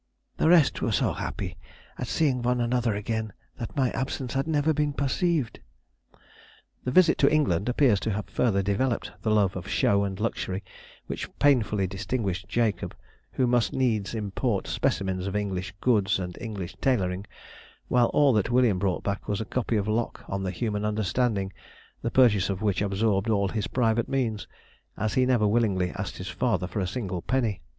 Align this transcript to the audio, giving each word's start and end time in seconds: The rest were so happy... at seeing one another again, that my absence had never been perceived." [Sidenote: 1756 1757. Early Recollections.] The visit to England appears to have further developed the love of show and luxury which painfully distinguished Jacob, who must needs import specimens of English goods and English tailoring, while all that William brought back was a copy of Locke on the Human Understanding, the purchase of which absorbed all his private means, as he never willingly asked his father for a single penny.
The 0.37 0.49
rest 0.49 0.81
were 0.81 0.91
so 0.91 1.13
happy... 1.13 1.59
at 1.99 2.07
seeing 2.07 2.41
one 2.41 2.59
another 2.59 2.95
again, 2.95 3.33
that 3.59 3.75
my 3.75 3.91
absence 3.91 4.33
had 4.33 4.47
never 4.47 4.73
been 4.73 4.93
perceived." 4.93 5.59
[Sidenote: 6.83 6.85
1756 6.85 6.89
1757. 6.89 6.89
Early 6.89 6.89
Recollections.] 6.89 6.89
The 6.89 6.91
visit 6.91 7.17
to 7.19 7.31
England 7.35 7.69
appears 7.69 7.99
to 7.99 8.11
have 8.13 8.25
further 8.25 8.63
developed 8.63 9.11
the 9.21 9.29
love 9.29 9.55
of 9.55 9.67
show 9.67 10.03
and 10.03 10.19
luxury 10.19 10.63
which 11.05 11.29
painfully 11.37 11.85
distinguished 11.85 12.47
Jacob, 12.47 12.95
who 13.33 13.45
must 13.45 13.73
needs 13.73 14.15
import 14.15 14.65
specimens 14.65 15.27
of 15.27 15.35
English 15.35 15.71
goods 15.79 16.17
and 16.17 16.35
English 16.41 16.75
tailoring, 16.81 17.27
while 17.87 18.07
all 18.07 18.33
that 18.33 18.49
William 18.49 18.79
brought 18.79 19.03
back 19.03 19.27
was 19.27 19.39
a 19.39 19.45
copy 19.45 19.77
of 19.77 19.87
Locke 19.87 20.25
on 20.27 20.41
the 20.41 20.49
Human 20.49 20.83
Understanding, 20.83 21.53
the 22.01 22.09
purchase 22.09 22.49
of 22.49 22.63
which 22.63 22.81
absorbed 22.81 23.29
all 23.29 23.49
his 23.49 23.67
private 23.67 24.09
means, 24.09 24.47
as 24.97 25.13
he 25.13 25.27
never 25.27 25.47
willingly 25.47 25.91
asked 25.91 26.17
his 26.17 26.29
father 26.29 26.65
for 26.65 26.79
a 26.79 26.87
single 26.87 27.21
penny. 27.21 27.61